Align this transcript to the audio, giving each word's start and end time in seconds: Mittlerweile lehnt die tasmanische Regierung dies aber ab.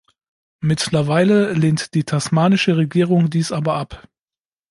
Mittlerweile 0.61 1.53
lehnt 1.53 1.93
die 1.93 2.03
tasmanische 2.03 2.75
Regierung 2.75 3.29
dies 3.29 3.51
aber 3.51 3.75
ab. 3.75 4.07